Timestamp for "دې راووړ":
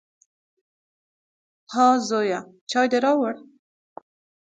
2.91-3.35